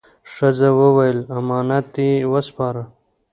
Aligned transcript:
ښځه 0.33 0.69
وویل: 0.79 1.19
«امانت 1.37 1.85
دې 1.95 2.09
وسپاره؟» 2.33 2.83